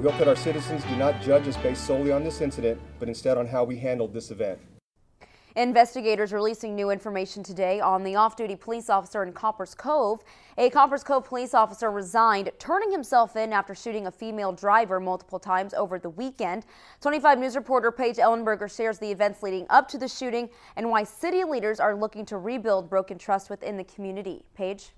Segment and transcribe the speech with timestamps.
[0.00, 3.06] We hope that our citizens do not judge us based solely on this incident, but
[3.06, 4.58] instead on how we handled this event.
[5.56, 10.24] Investigators releasing new information today on the off-duty police officer in Copperas Cove.
[10.56, 15.38] A Copperas Cove police officer resigned, turning himself in after shooting a female driver multiple
[15.38, 16.64] times over the weekend.
[17.02, 21.04] 25 News reporter Paige Ellenberger shares the events leading up to the shooting and why
[21.04, 24.46] city leaders are looking to rebuild broken trust within the community.
[24.54, 24.92] Paige?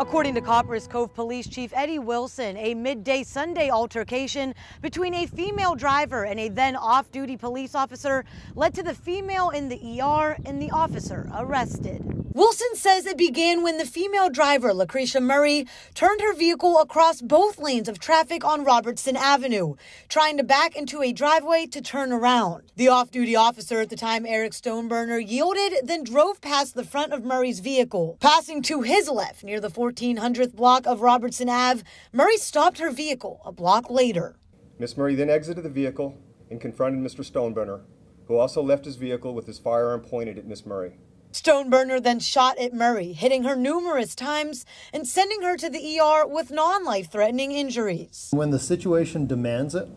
[0.00, 5.74] According to Copperas Cove Police Chief Eddie Wilson, a midday Sunday altercation between a female
[5.74, 10.38] driver and a then off duty police officer led to the female in the ER
[10.46, 12.19] and the officer arrested.
[12.32, 17.58] Wilson says it began when the female driver, Lucretia Murray, turned her vehicle across both
[17.58, 19.74] lanes of traffic on Robertson Avenue,
[20.08, 22.70] trying to back into a driveway to turn around.
[22.76, 27.12] The off duty officer at the time, Eric Stoneburner, yielded, then drove past the front
[27.12, 28.16] of Murray's vehicle.
[28.20, 33.40] Passing to his left near the 1400th block of Robertson Ave, Murray stopped her vehicle
[33.44, 34.36] a block later.
[34.78, 36.16] Miss Murray then exited the vehicle
[36.48, 37.28] and confronted Mr.
[37.28, 37.80] Stoneburner,
[38.28, 40.92] who also left his vehicle with his firearm pointed at Miss Murray.
[41.32, 46.26] Stoneburner then shot at Murray, hitting her numerous times and sending her to the ER
[46.26, 48.28] with non life threatening injuries.
[48.32, 49.88] When the situation demands it,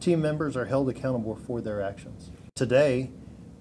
[0.00, 2.30] team members are held accountable for their actions.
[2.54, 3.10] Today,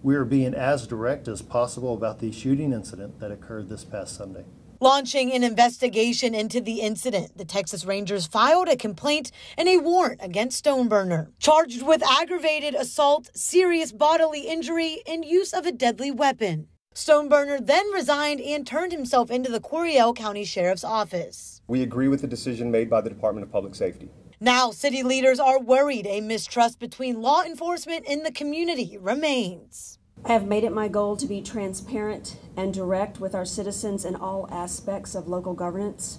[0.03, 4.15] we are being as direct as possible about the shooting incident that occurred this past
[4.15, 4.45] Sunday.
[4.79, 10.19] Launching an investigation into the incident, the Texas Rangers filed a complaint and a warrant
[10.23, 16.67] against Stoneburner, charged with aggravated assault, serious bodily injury, and use of a deadly weapon.
[16.97, 21.61] Stoneburner then resigned and turned himself into the Coryell County Sheriff's Office.
[21.67, 24.09] We agree with the decision made by the Department of Public Safety.
[24.39, 29.99] Now, city leaders are worried a mistrust between law enforcement and the community remains.
[30.25, 34.15] I have made it my goal to be transparent and direct with our citizens in
[34.15, 36.17] all aspects of local governance.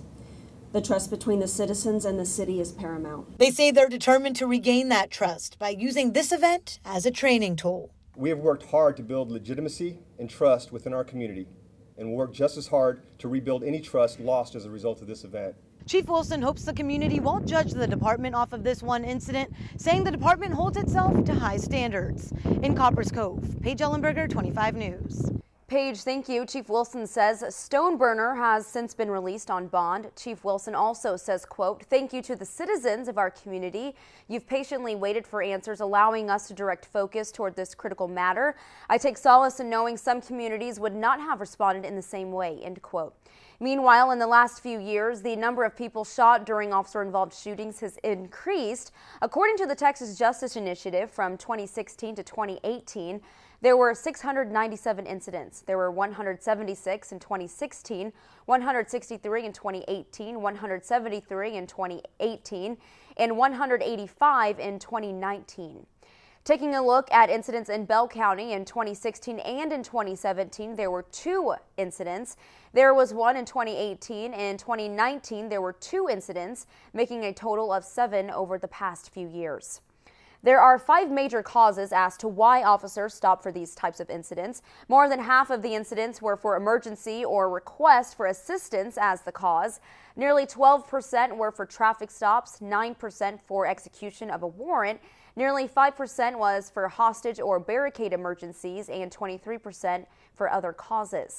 [0.71, 3.41] The trust between the citizens and the city is paramount.
[3.41, 7.57] They say they're determined to regain that trust by using this event as a training
[7.57, 7.91] tool.
[8.19, 11.47] We have worked hard to build legitimacy and trust within our community,
[11.97, 15.07] and will work just as hard to rebuild any trust lost as a result of
[15.07, 15.55] this event.
[15.87, 20.03] Chief Wilson hopes the community won't judge the department off of this one incident, saying
[20.03, 22.33] the department holds itself to high standards.
[22.65, 25.31] In Copperas Cove, Paige Ellenberger, 25 News.
[25.69, 26.47] Paige, thank you.
[26.47, 30.11] Chief Wilson says Stoneburner has since been released on bond.
[30.17, 33.95] Chief Wilson also says, quote, thank you to the citizens of our community.
[34.29, 38.57] You've patiently waited for answers, allowing us to direct focus toward this critical matter.
[38.89, 42.61] I take solace in knowing some communities would not have responded in the same way,
[42.63, 43.15] end quote.
[43.61, 47.99] Meanwhile, in the last few years, the number of people shot during officer-involved shootings has
[47.99, 48.91] increased.
[49.21, 53.21] According to the Texas Justice Initiative from 2016 to 2018,
[53.61, 55.63] there were 697 incidents.
[55.63, 58.13] There were 176 in 2016,
[58.47, 62.77] 163 in 2018, 173 in 2018,
[63.17, 65.87] and 185 in 2019.
[66.45, 71.03] Taking a look at incidents in Bell County in 2016 and in 2017, there were
[71.11, 72.37] two incidents.
[72.73, 74.33] There was one in 2018.
[74.33, 79.29] In 2019, there were two incidents, making a total of seven over the past few
[79.29, 79.81] years.
[80.43, 84.63] There are five major causes as to why officers stop for these types of incidents.
[84.89, 89.33] More than half of the incidents were for emergency or request for assistance as the
[89.33, 89.81] cause.
[90.15, 95.01] Nearly 12% were for traffic stops, 9% for execution of a warrant,
[95.35, 101.35] nearly 5% was for hostage or barricade emergencies, and 23% for other causes.